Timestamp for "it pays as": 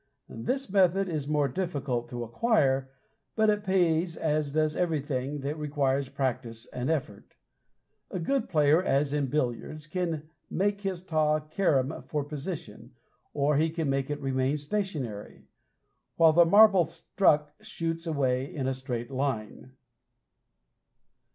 3.51-4.51